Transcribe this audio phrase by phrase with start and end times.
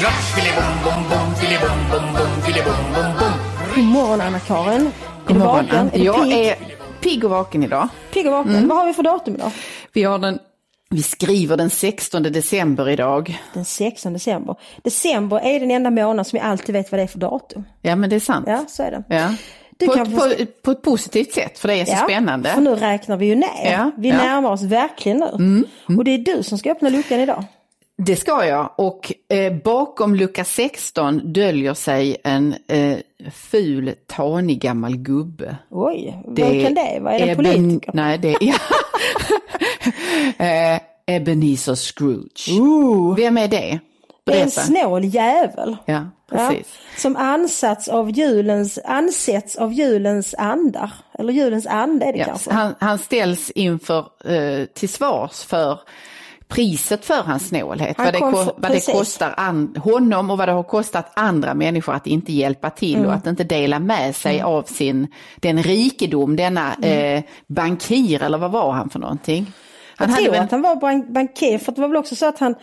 [0.00, 3.32] Scratch, filibom, bom, bom, filibom, bom, bom, filibom, bom, bom.
[3.74, 4.90] God morgon Anna-Karin.
[5.28, 5.90] Är du vaken?
[5.92, 6.46] Är du Jag pigg?
[6.46, 6.56] är
[7.00, 7.88] pigg och vaken idag.
[8.12, 8.68] Pigg och vaken.
[8.68, 9.52] Vad har vi för datum idag?
[9.92, 10.38] Vi, har den,
[10.90, 13.40] vi skriver den 16 december idag.
[13.54, 14.56] Den 16 december.
[14.82, 17.64] December är den enda månad som jag alltid vet vad det är för datum.
[17.82, 18.44] Ja, men det är sant.
[18.48, 19.02] Ja, så är det.
[19.08, 19.34] Ja.
[19.78, 20.32] Du På, kan på,
[20.64, 22.48] på ett positivt sätt, för det är så spännande.
[22.48, 23.72] För nu räknar vi ju ner.
[23.72, 24.14] Ja, vi ja.
[24.14, 25.64] Mm, närmar oss verkligen nu.
[25.98, 27.44] Och det är du som ska öppna luckan idag.
[28.06, 28.70] Det ska jag.
[28.76, 32.96] Och eh, bakom lucka 16 döljer sig en eh,
[33.32, 35.56] ful, tanig gammal gubbe.
[35.70, 37.18] Oj, vem kan det vara?
[37.18, 37.90] Är det politiker?
[37.94, 38.36] Nej, det är...
[38.40, 38.54] Ja.
[40.74, 40.80] eh,
[41.16, 42.48] Ebenezer Scrooge.
[43.16, 43.78] Vem är det?
[44.24, 44.50] Det är en Berätta.
[44.60, 45.76] snål jävel.
[45.84, 46.66] Ja, precis.
[46.96, 50.90] som ansats av julens, ansätts av julens andar.
[51.18, 52.52] Eller julens ande är det Ja, kanske.
[52.52, 55.78] han, han ställs inför eh, till svars för
[56.50, 57.96] priset för hans snålhet.
[57.96, 61.54] Han Vad det, för- vad det kostar an, honom och vad det har kostat andra
[61.54, 63.06] människor att inte hjälpa till Mm.
[63.08, 68.50] och att inte dela med sig av sin, den rikedom, denna eh, bankir eller vad
[68.50, 69.52] var han för någonting?
[69.96, 72.26] Han, jag tror väl, att han var bank- bankir för det var väl också så
[72.26, 72.54] att han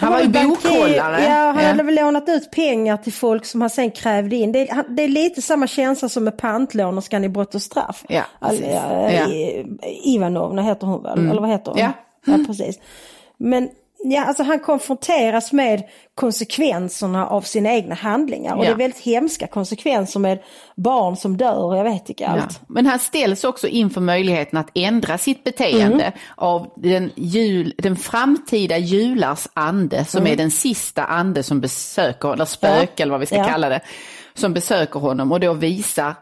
[0.00, 1.22] Han var ju bokhållare.
[1.24, 1.68] Ja, han Ja.
[1.68, 4.52] hade väl lånat ut pengar till folk som han sen krävde in.
[4.52, 8.04] Det är, han- det är lite samma känsla som med pantlånerskan i Brott och straff.
[8.08, 8.66] Ja, Al- precis.
[8.72, 8.80] ja.
[9.08, 9.78] Mm.
[10.04, 11.80] Ivanovna heter hon väl, eller vad heter hon?
[11.80, 11.92] Ja.
[12.26, 12.78] ja precis.
[13.38, 13.68] Men
[14.04, 15.82] ja, alltså han konfronteras med
[16.14, 18.54] konsekvenserna av sina egna handlingar.
[18.56, 18.68] Och Ja.
[18.68, 20.38] det är väldigt hemska konsekvenser med
[20.76, 22.28] barn som dör och jag vet inte Ja.
[22.28, 22.60] allt.
[22.68, 26.12] Men han ställs också inför möjligheten att ändra sitt beteende Mm.
[26.36, 32.44] av den, jul, den framtida julars ande som är den sista ande som besöker, eller
[32.44, 32.88] spöke Mm.
[32.96, 33.02] Ja.
[33.02, 33.44] eller vad vi ska Ja.
[33.44, 33.80] kalla det,
[34.34, 36.14] som besöker honom och då visar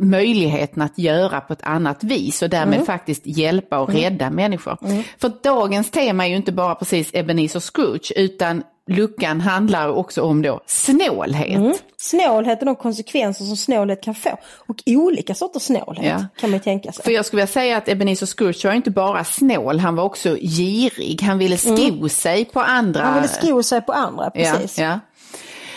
[0.00, 2.86] möjligheten att göra på ett annat vis och därmed Mm.
[2.86, 4.78] faktiskt hjälpa och rädda människor.
[5.20, 10.42] För dagens tema är ju inte bara precis Ebenezer Scrooge utan luckan handlar också om
[10.42, 11.56] då snålhet.
[11.56, 11.74] Mm.
[11.96, 14.30] Snålhet och de konsekvenser som snålhet kan få.
[14.66, 16.26] Och olika sorters snålhet Ja.
[16.40, 17.04] kan man tänka sig.
[17.04, 20.36] För jag skulle vilja säga att Ebenezer Scrooge var inte bara snål, han var också
[20.40, 21.22] girig.
[21.22, 23.00] Han ville sko sig på andra.
[23.00, 23.12] Mm.
[23.12, 24.78] Han ville sko sig på andra, precis.
[24.78, 25.00] Ja, ja.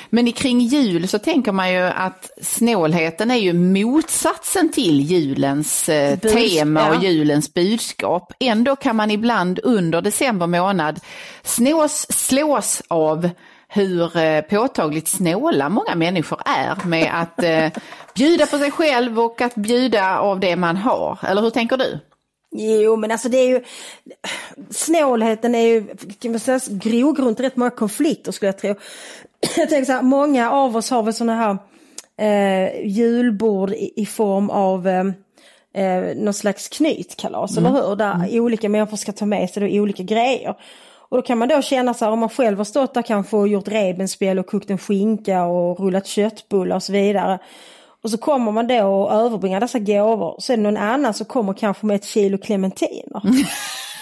[0.09, 6.19] Men kring jul så tänker man ju att snålheten är ju motsatsen till julens eh,
[6.19, 8.33] tema och julens budskap.
[8.39, 10.99] Ändå kan man ibland under december månad
[11.43, 13.29] snås, slås av
[13.67, 17.81] hur eh, påtagligt snåla många människor är med att eh,
[18.15, 21.19] bjuda på sig själv och att bjuda av det man har.
[21.27, 21.99] Eller hur tänker du?
[22.51, 23.63] Jo men alltså det är ju,
[24.69, 25.83] snålheten är ju
[26.19, 28.75] kan man säga, grogrund till rätt många konflikter skulle jag tro.
[29.57, 31.57] Jag tänker så här, många av oss har väl sådana här
[32.17, 35.05] eh, julbord i, i form av eh,
[35.73, 37.95] eh, någon slags knytkalas, eller hur?
[37.95, 40.55] Där olika människor ska ta med sig då olika grejer.
[41.09, 43.37] Och då kan man då känna så här, om man själv har stått där kanske
[43.37, 47.39] och gjort revbensspjäll och kokt en skinka och rullat köttbullar och så vidare.
[48.03, 50.35] Och så kommer man då och överbringar dessa gåvor.
[50.39, 53.21] Så är det någon annan som kommer kanske med ett kilo clementiner.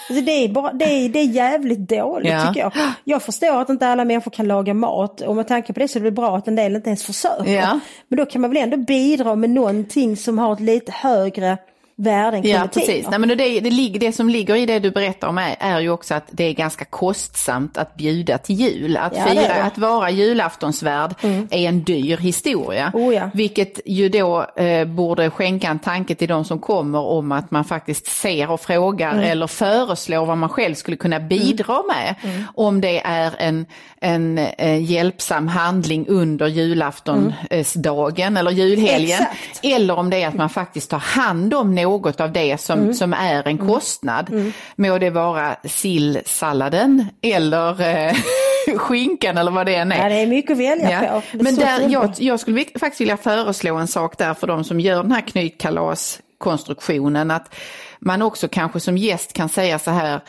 [0.09, 2.47] Alltså det, är bara, det, är, det är jävligt dåligt Ja.
[2.47, 2.71] tycker jag.
[3.03, 5.99] Jag förstår att inte alla människor kan laga mat och med tanke på det så
[5.99, 7.51] är det bra att en del inte ens försöker.
[7.51, 7.79] Ja.
[8.07, 11.57] Men då kan man väl ändå bidra med någonting som har ett lite högre
[11.97, 13.07] värde än Ja, precis.
[13.09, 15.89] Nej, men det, det, det som ligger i det du berättar om är, är ju
[15.89, 18.97] också att det är ganska kostsamt att bjuda till jul.
[18.97, 19.63] Att Ja, det fira, det.
[19.63, 21.15] att vara julaftonsvärd
[21.49, 22.91] är en dyr historia.
[22.93, 23.29] Oh, ja.
[23.33, 27.65] Vilket ju då eh, borde skänka en tanke till de som kommer om att man
[27.65, 29.23] faktiskt ser och frågar Mm.
[29.23, 32.15] eller föreslår vad man själv skulle kunna bidra med.
[32.23, 32.43] Mm.
[32.55, 33.65] Om det är en,
[34.01, 39.17] en eh, hjälpsam handling under julaftonsdagen eller julhelgen.
[39.17, 39.27] Mm.
[39.31, 39.59] Exakt.
[39.63, 42.93] Eller om det är att man faktiskt tar hand om något av det som, Mm.
[42.93, 44.51] som är en kostnad.
[44.75, 48.13] Må det vara sillsalladen eller eh,
[48.77, 50.03] skinkan eller vad det än är.
[50.03, 51.21] Ja, det är mycket att välja Ja.
[51.31, 51.37] på.
[51.43, 55.03] Men där, jag, jag skulle faktiskt vilja föreslå en sak där för de som gör
[55.03, 57.31] den här knytkalaskonstruktionen.
[57.31, 57.55] Att
[57.99, 60.19] man också kanske som gäst kan säga så här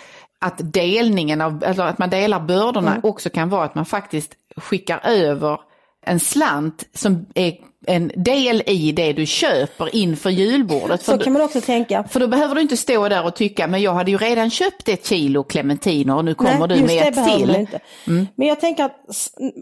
[0.40, 3.00] att delningen av, eller att man delar bördorna Mm.
[3.04, 5.60] också kan vara att man faktiskt skickar över
[6.06, 7.52] en slant som är
[7.86, 11.02] en del i det du köper inför julbordet.
[11.02, 12.04] Så För, kan man också tänka.
[12.04, 14.88] för då behöver du inte stå där och tycka, men jag hade ju redan köpt
[14.88, 17.56] ett kilo clementiner och nu kommer Nej, du med ett till.
[17.56, 17.80] inte.
[18.34, 18.96] Men jag tänker att,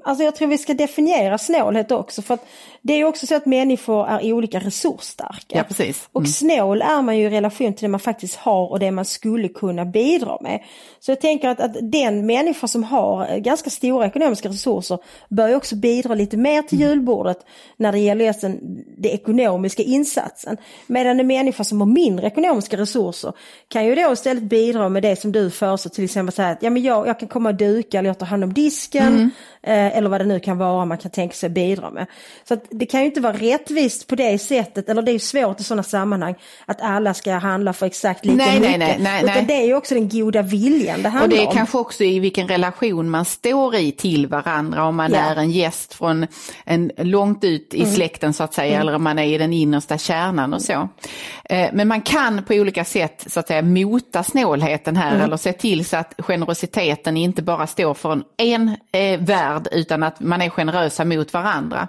[0.04, 2.22] alltså jag tror vi ska definiera snålhet också.
[2.22, 2.46] För att
[2.86, 5.56] det är också så att människor är olika resursstarka.
[5.56, 6.08] Ja, precis.
[6.12, 9.04] Och snål är man ju i relation till det man faktiskt har och det man
[9.04, 10.62] skulle kunna bidra med.
[11.00, 14.98] Så jag tänker att, att den människa som har eh, ganska stora ekonomiska resurser
[15.28, 17.38] bör ju också bidra lite mer till julbordet
[17.76, 18.58] när det gäller just den,
[18.96, 20.56] den ekonomiska insatsen.
[20.86, 23.32] Medan en människa som har mindre ekonomiska resurser
[23.68, 26.70] kan ju då istället bidra med det som du föreslår, till exempel säga att ja,
[26.70, 29.28] men jag, jag kan komma och duka eller jag tar hand om disken Eh,
[29.66, 32.06] eller vad det nu kan vara man kan tänka sig bidra med.
[32.48, 35.64] Så det kan ju inte vara rättvist på det sättet, eller det är svårt i
[35.64, 36.34] sådana sammanhang,
[36.66, 38.78] att alla ska handla för exakt lika Nej, mycket.
[38.78, 41.48] nej, nej, Utan det är ju också den goda viljan det Och handlar det är
[41.48, 41.54] om.
[41.54, 45.18] kanske också i vilken relation man står i till varandra, om man Ja.
[45.18, 46.26] är en gäst från
[46.64, 47.94] en långt ut i Mm.
[47.94, 50.88] släkten så att säga, eller om man är i den innersta kärnan och så.
[51.44, 55.52] Eh, Men man kan på olika sätt så att säga mota snålheten här eller se
[55.52, 60.42] till så att generositeten inte bara står för en, en eh, värld utan att man
[60.42, 61.88] är generösa mot varandra.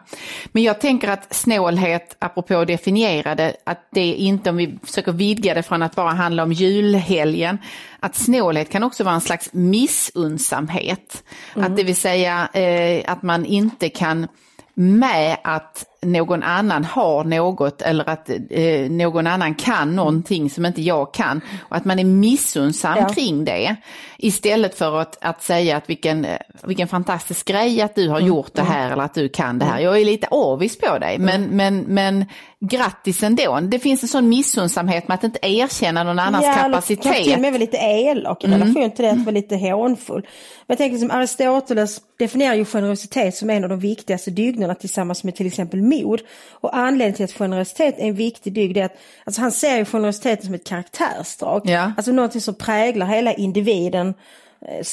[0.51, 5.11] Men jag tänker att snålhet, apropå att definiera det, att det inte, om vi försöker
[5.11, 7.57] vidga det från att bara handla om julhelgen,
[7.99, 11.23] att snålhet kan också vara en slags missunnsamhet.
[11.53, 14.27] Att det vill säga eh, att man inte kan
[14.75, 20.81] med att någon annan har något eller att eh, någon annan kan någonting som inte
[20.81, 23.09] jag kan och att man är missunnsam Ja.
[23.09, 23.75] kring det
[24.17, 26.27] istället för att, att säga att vilken,
[26.63, 29.79] vilken fantastisk grej att du har gjort det här eller att du kan det här.
[29.79, 32.25] Jag är lite avis på dig men, men, men
[32.59, 33.59] grattis ändå.
[33.59, 37.03] Det finns en sån missunnsamhet med att inte erkänna någon annans eller kapacitet.
[37.03, 40.21] kanske till och med lite elak i relation till det, att vara lite hånfull.
[40.21, 45.23] Men jag tänker som Aristoteles definierar ju generositet som en av de viktigaste dygderna tillsammans
[45.23, 46.21] med till exempel mod.
[46.49, 49.85] Och anledningen till att generositet är en viktig dygd är att alltså han ser ju
[49.85, 51.61] generositeten som ett karaktärsdrag.
[51.65, 51.91] Ja.
[51.97, 54.13] Alltså någonting som präglar hela individen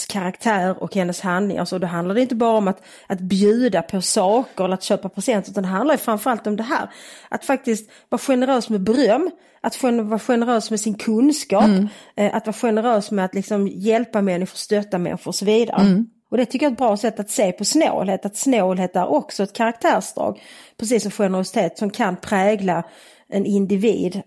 [0.09, 1.65] karaktär och hennes handlingar.
[1.65, 5.09] Så då handlar det inte bara om att, att bjuda på saker eller att köpa
[5.09, 6.91] presenter utan det handlar ju framförallt om det här.
[7.29, 11.71] Att faktiskt vara generös med beröm, att vara generös med sin kunskap,
[12.17, 15.83] eh, att vara generös med att liksom hjälpa människor, stötta människor och så vidare.
[16.32, 19.06] Och det tycker jag är ett bra sätt att se på snålhet, att snålhet är
[19.06, 20.43] också ett karaktärsdrag,
[20.76, 22.84] precis som generositet som kan prägla
[23.29, 24.23] en individ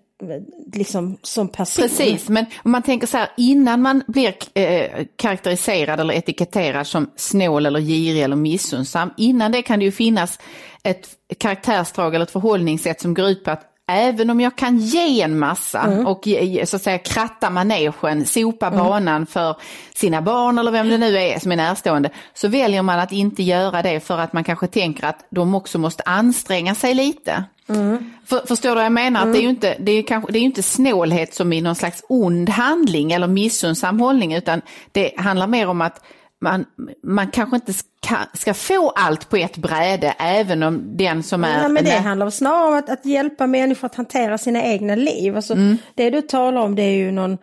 [0.73, 1.81] liksom som person.
[1.83, 7.11] Precis, men om man tänker så här innan man blir eh, karaktäriserad eller etiketterad som
[7.15, 10.39] snål eller girig eller missunnsam, innan det kan det ju finnas
[10.83, 15.21] ett karaktärsdrag eller ett förhållningssätt som går ut på att Även om jag kan ge
[15.21, 19.55] en massa och ge- så att säga kratta manegen, sopa banan för
[19.95, 23.43] sina barn eller vem det nu är som är närstående, så väljer man att inte
[23.43, 27.43] göra det för att man kanske tänker att de också måste anstränga sig lite.
[28.25, 29.21] För, förstår du vad jag menar?
[29.27, 31.75] Att det är ju inte, det är kanske, det är inte snålhet som i någon
[31.75, 34.61] slags ond handling eller missunnsam hållning utan
[34.91, 36.03] det handlar mer om att
[36.41, 36.65] man,
[37.03, 41.61] man kanske inte ska, ska få allt på ett bräde även om den som är...
[41.61, 45.35] Ja, men det handlar snarare om att, att hjälpa människor att hantera sina egna liv.
[45.35, 45.77] Alltså, Mm.
[45.95, 47.37] Det du talar om det är ju någon,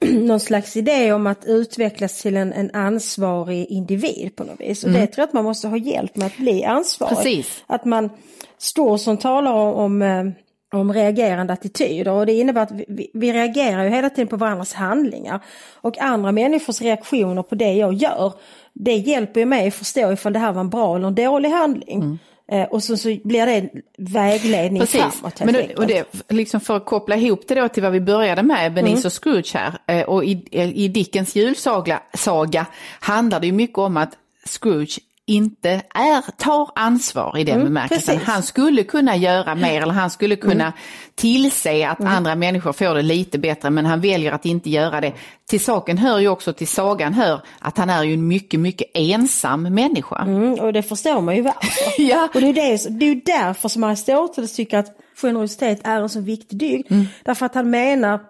[0.26, 4.84] någon slags idé om att utvecklas till en, en ansvarig individ på något vis.
[4.84, 7.12] Och det tror jag att man måste ha hjälp med att bli ansvarig.
[7.12, 7.24] Mm.
[7.24, 7.64] Precis.
[7.66, 8.10] Att man
[8.58, 10.24] står som talar om, om eh,
[10.72, 14.72] om reagerande attityder och det innebär att vi, vi, reagerar ju hela tiden på varandras
[14.72, 15.40] handlingar.
[15.74, 18.32] Och andra människors reaktioner på det jag gör,
[18.72, 21.48] det hjälper ju mig att förstå ifall det här var en bra eller en dålig
[21.48, 22.18] handling.
[22.52, 23.68] Eh, och så, så blir det
[23.98, 24.80] vägledning Mm.
[24.80, 27.92] Precis, framåt men då, och det, liksom för att koppla ihop det då till vad
[27.92, 29.10] vi började med, Benicio Mm.
[29.10, 30.44] Scrooge här, eh, och i,
[30.74, 32.66] i Dickens julsaga saga
[33.00, 34.98] handlar det ju mycket om att Scrooge
[35.30, 37.74] inte är, tar ansvar i den bemärkelsen.
[37.74, 38.08] Mm, precis.
[38.08, 38.24] Mm.
[38.26, 40.72] Han skulle kunna göra mer eller han skulle kunna
[41.14, 45.12] tillse att andra människor får det lite bättre men han väljer att inte göra det.
[45.48, 48.90] Till saken hör ju också, till sagan hör att han är ju en mycket, mycket
[48.94, 50.22] ensam människa.
[50.22, 51.70] Mm, och det förstår man ju varför.
[52.02, 52.28] Ja.
[52.34, 56.20] Och det är, det, det är därför som Aristoteles tycker att generositet är en så
[56.20, 56.92] viktig dygd.
[56.92, 57.06] Mm.
[57.24, 58.20] Därför att han menar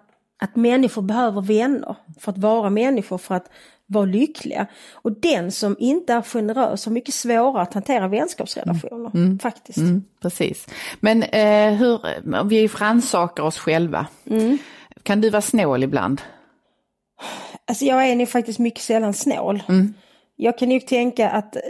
[0.43, 3.45] att människor behöver vänner för att vara människor, för att
[3.91, 4.67] vara lyckliga.
[4.91, 9.39] Och den som inte är generös har mycket svårare att hantera vänskapsrelationer.
[9.39, 9.77] Faktiskt.
[9.77, 10.67] Mm, precis.
[10.99, 11.99] Men eh, hur,
[12.43, 14.07] vi rannsakar oss själva.
[14.29, 14.57] Mm.
[15.03, 16.21] Kan du vara snål ibland?
[17.67, 19.63] Alltså jag är nog faktiskt mycket sällan snål.
[19.69, 19.93] Mm.
[20.35, 21.61] Jag kan ju tänka att eh,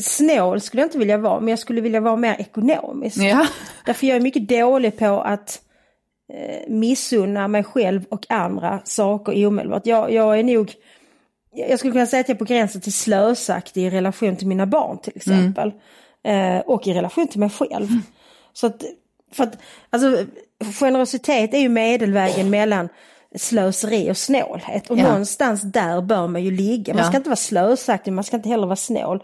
[0.00, 3.16] snål skulle jag inte vilja vara, men jag skulle vilja vara mer ekonomisk.
[3.16, 3.46] Ja.
[3.84, 5.60] Därför jag är mycket dålig på att
[6.32, 9.86] eh, missunna mig själv och andra saker omedelbart.
[9.86, 10.72] Jag, jag är nog,
[11.56, 14.66] jag skulle kunna säga att jag är på gränsen till slösaktig i relation till mina
[14.66, 15.72] barn till exempel.
[16.24, 17.88] Eh, och i relation till mig själv.
[18.52, 18.82] Så att,
[19.32, 19.58] för att,
[19.90, 20.24] alltså,
[20.80, 22.88] generositet är ju medelvägen mellan
[23.36, 24.90] slöseri och snålhet.
[24.90, 25.02] Och Ja.
[25.02, 26.94] någonstans där bör man ju ligga.
[26.94, 27.08] Man Ja.
[27.08, 29.22] ska inte vara slösaktig, man ska inte heller vara snål.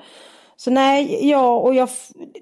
[0.56, 1.88] Så nej, jag, och jag,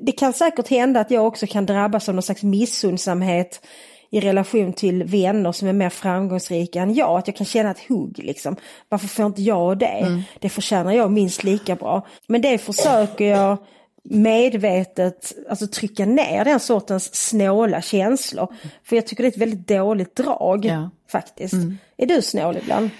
[0.00, 3.66] det kan säkert hända att jag också kan drabbas av någon slags missunnsamhet
[4.10, 7.18] i relation till vänner som är mer framgångsrika än jag.
[7.18, 8.56] Att jag kan känna ett hugg liksom.
[8.88, 10.22] Varför får inte jag det?
[10.38, 12.06] Det förtjänar jag minst lika bra.
[12.26, 13.58] Men det försöker jag
[14.04, 18.54] medvetet alltså trycka ner den sortens snåla känslor.
[18.84, 20.90] För jag tycker det är ett väldigt dåligt drag Ja.
[21.12, 21.54] faktiskt.
[21.96, 22.90] Är du snål ibland?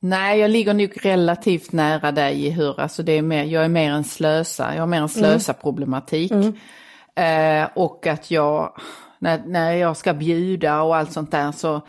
[0.00, 3.68] Nej, jag ligger nog relativt nära dig i hur, alltså det är mer, jag är
[3.68, 6.32] mer en slösa, jag har mer en slösa problematik.
[7.16, 8.72] Eh, och att jag,
[9.18, 11.82] när, när jag ska bjuda och allt sånt där så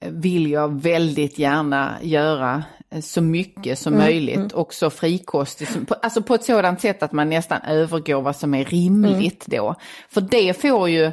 [0.00, 6.34] vill jag väldigt gärna göra eh, så mycket som möjligt och så frikostigt, alltså på
[6.34, 9.74] ett sådant sätt att man nästan övergår vad som är rimligt då.
[10.08, 11.12] För det får ju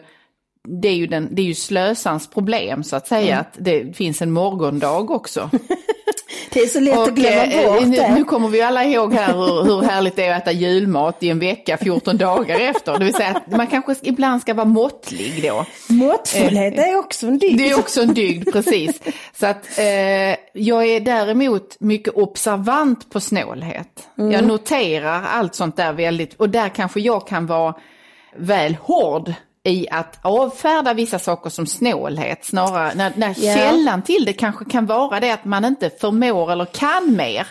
[0.67, 4.21] det är ju, den, det är ju slösans problem så att säga, att det finns
[4.21, 5.49] en morgondag också.
[6.51, 8.15] Det är så lätt att Och, glömma eh, bort nu, det.
[8.15, 11.29] nu kommer vi alla ihåg här hur, hur härligt det är att äta julmat i
[11.29, 12.99] en vecka 14 dagar efter.
[12.99, 15.65] Det vill säga att man kanske ibland ska vara måttlig då.
[15.89, 17.57] Måttfullhet är också en dygd.
[17.57, 19.01] Det är också en dygd, precis.
[19.39, 19.85] Så att eh,
[20.53, 24.07] jag är däremot mycket observant på snålhet.
[24.15, 27.75] Jag noterar allt sånt där väldigt, och där kanske jag kan vara
[28.37, 33.55] väl hård i att avfärda vissa saker som snålhet snarare, när, när Ja.
[33.55, 37.47] källan till det kanske kan vara det att man inte förmår eller kan mer.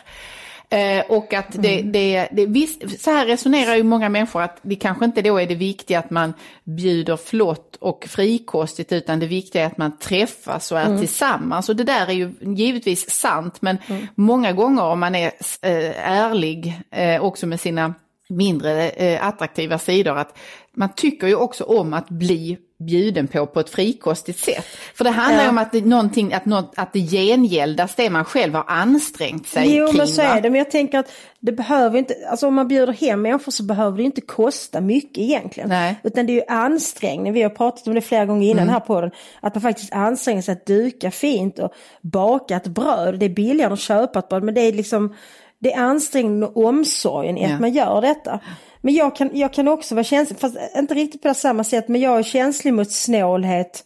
[0.70, 1.92] Eh, och att det, Mm.
[1.92, 5.46] det, det visst, så här resonerar ju många människor att det kanske inte då är
[5.46, 10.72] det viktiga att man bjuder flott och frikostigt utan det viktiga är att man träffas
[10.72, 10.98] och är Mm.
[10.98, 11.68] tillsammans.
[11.68, 13.78] Och det där är ju givetvis sant men
[14.14, 15.26] många gånger om man är
[15.62, 17.94] eh, ärlig eh, också med sina
[18.28, 20.38] mindre eh, attraktiva sidor att
[20.76, 24.64] man tycker ju också om att bli bjuden på på ett frikostigt sätt.
[24.94, 25.50] För det handlar ju Ja.
[25.50, 29.76] om att det, någonting, att, något, att det gengäldas det man själv har ansträngt sig
[29.76, 29.96] Jo kring.
[29.96, 32.92] men så är det, men jag tänker att det behöver inte, alltså om man bjuder
[32.92, 35.68] hem människor så behöver det inte kosta mycket egentligen.
[35.68, 35.96] Nej.
[36.02, 38.72] Utan det är ju ansträngning, vi har pratat om det flera gånger innan Mm.
[38.72, 39.10] här på den,
[39.40, 43.18] att man faktiskt anstränger sig att duka fint och baka ett bröd.
[43.18, 45.14] Det är billigare att köpa ett bröd men det är liksom,
[45.62, 47.54] det är ansträngningen och omsorgen i Ja.
[47.54, 48.40] att man gör detta.
[48.80, 52.00] Men jag kan, jag kan också vara känslig, fast inte riktigt på samma sätt, men
[52.00, 53.84] jag är känslig mot snålhet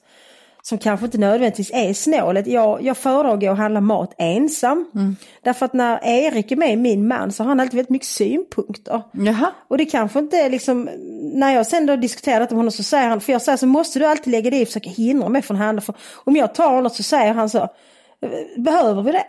[0.62, 2.46] som kanske inte nödvändigtvis är snålet.
[2.46, 4.90] Jag, jag föredrar att gå och handla mat ensam.
[4.94, 5.16] Mm.
[5.42, 9.02] Därför att när Erik är med, min man, så har han alltid väldigt mycket synpunkter.
[9.12, 9.50] Jaha.
[9.68, 10.88] Och det kanske inte är liksom,
[11.34, 13.66] när jag sen då diskuterar detta med honom så säger han, för jag säger så
[13.66, 15.80] måste du alltid lägga dig i och försöka hindra mig från att handla.
[15.80, 17.68] För om jag tar något så säger han så,
[18.56, 19.24] behöver vi det?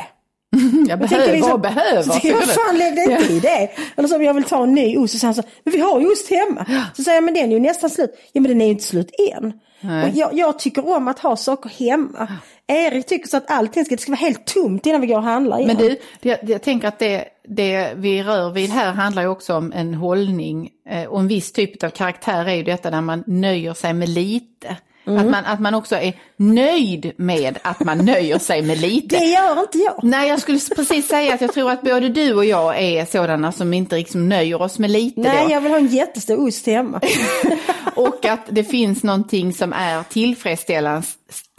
[0.49, 2.21] Jag Jag behöver liksom, och behöver.
[2.21, 2.47] Du?
[2.47, 3.69] fan lägg dig inte i det.
[3.95, 5.79] Eller så om jag vill ta en ny ost så säger han så, men vi
[5.79, 6.65] har ju ost hemma.
[6.95, 8.11] Så säger jag, men den är ju nästan slut.
[8.33, 9.53] Ja men den är ju inte slut än.
[9.81, 12.27] Och jag, jag tycker om att ha saker hemma.
[12.67, 15.23] Erik tycker så att allting ska, det ska vara helt tomt innan vi går och
[15.23, 15.67] handlar igen.
[15.67, 15.97] Men du,
[16.29, 19.93] jag, jag tänker att det, det vi rör vid här handlar ju också om en
[19.93, 23.93] hållning eh, och en viss typ av karaktär är ju detta där man nöjer sig
[23.93, 24.77] med lite.
[25.07, 25.19] Mm.
[25.19, 29.19] Att, man, att man också är nöjd med att man nöjer sig med lite.
[29.19, 29.99] det gör inte jag.
[30.03, 33.51] Nej, jag skulle precis säga att jag tror att både du och jag är sådana
[33.51, 35.51] som inte liksom nöjer oss med lite Nej, då.
[35.51, 37.01] jag vill ha en jättestor ost hemma.
[37.95, 41.07] Och att det finns någonting som är tillfredsställande,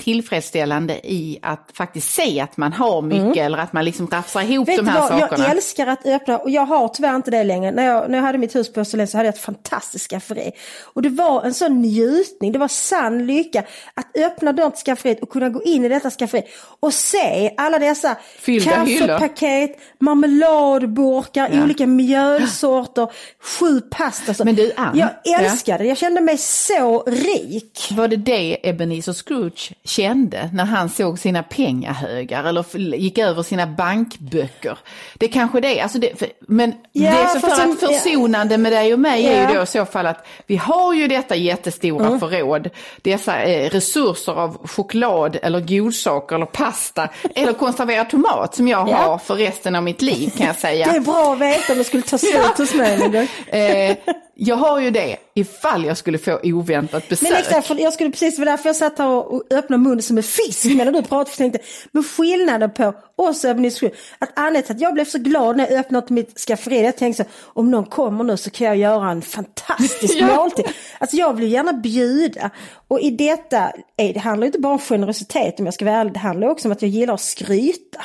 [0.03, 4.69] tillfredsställande i att faktiskt se att man har mycket eller att man liksom rafsar ihop
[4.69, 4.77] Mm.
[4.77, 5.45] Vet de här vad, sakerna.
[5.45, 7.71] jag älskar att öppna, och jag har tyvärr inte det längre.
[7.71, 10.51] När jag, när jag hade mitt hus på Österlen så hade jag ett fantastiskt skafferi.
[10.83, 15.23] Och det var en sån njutning, det var sann lycka att öppna dörren till skafferiet
[15.23, 16.43] och kunna gå in i detta skafferi
[16.81, 21.63] och se alla dessa Fyllda kaffepaket, marmeladburkar, Ja.
[21.65, 23.09] olika mjölsorter,
[23.41, 24.45] sju pastor.
[24.45, 27.89] Men du, Ann, jag älskade det, jag kände mig så rik.
[27.97, 32.65] Var det det Ebenezer Scrooge kände när han såg sina pengahögar eller
[32.97, 34.79] gick över sina bankböcker?
[35.15, 38.59] Det kanske det är, alltså det, för, men Ja, det fast för som- att försonande
[38.59, 39.55] med dig och mig är ju Ja.
[39.59, 42.21] då i så fall att vi har ju detta jättestora Mm.
[42.21, 42.71] förråd,
[43.03, 48.97] dessa eh, resurser av choklad eller godsaker eller pasta eller konserverad tomat som jag Ja.
[48.97, 50.87] har för resten av mitt liv kan jag säga.
[50.91, 52.99] Det är bra att veta om det skulle ta slut hos mig.
[53.49, 53.97] Eh,
[54.41, 57.31] jag har ju det ifall jag skulle få oväntat besök.
[57.31, 60.03] Men exakt, för jag skulle precis, det var därför jag satt här och, öppnade munnen
[60.03, 61.37] som en fisk medan du pratade.
[61.37, 65.05] För jag tänkte, men skillnaden på oss och Scrooge, att anledningen till att jag blev
[65.05, 68.51] så glad när jag öppnade mitt skafferi, jag tänkte så, om någon kommer nu så
[68.51, 70.37] kan jag göra en fantastisk Ja.
[70.37, 70.65] måltid.
[70.99, 72.51] Alltså jag vill gärna bjuda.
[72.89, 76.19] Och i detta, det handlar inte bara om generositet om jag ska vara ärlig, det
[76.19, 78.05] handlar också om att jag gillar att skryta.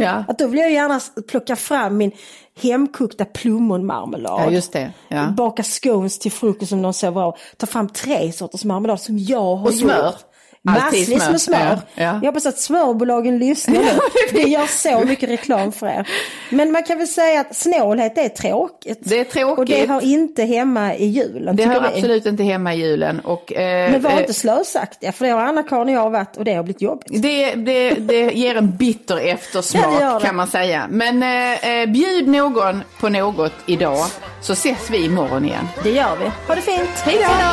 [0.00, 0.24] Ja.
[0.28, 2.12] Att då vill jag gärna plocka fram min
[2.60, 4.52] hemkokta plommonmarmelad.
[4.54, 4.92] ja, det.
[5.08, 5.26] Ja.
[5.36, 7.36] Baka scones till frukost om någon sover av.
[7.56, 10.04] Ta fram tre sorters marmelad som jag har Och smör.
[10.06, 10.14] gjort.
[10.64, 11.30] Massvis smör.
[11.30, 11.58] med smör.
[11.58, 12.18] Ja, ja.
[12.22, 13.90] Jag hoppas att smörbolagen lyssnar nu.
[14.32, 16.08] Det gör så mycket reklam för er.
[16.50, 18.98] Men man kan väl säga att snålhet är tråkigt.
[19.00, 19.58] Det är tråkigt.
[19.58, 21.56] Och det hör inte hemma i julen.
[21.56, 21.86] Det hör vi.
[21.86, 23.20] absolut inte hemma i julen.
[23.20, 26.44] Och, eh, Men var eh, inte slösaktiga för det har Anna-Karin och jag varit och
[26.44, 27.22] det har blivit jobbigt.
[27.22, 30.26] det, det, det ger en bitter Ja, det eftersmak det.
[30.26, 30.86] kan man säga.
[30.90, 34.06] Men eh, eh, bjud någon på något idag
[34.40, 35.68] så ses vi imorgon igen.
[35.82, 36.30] Det gör vi.
[36.48, 36.90] Ha det fint.
[37.04, 37.52] Hej då!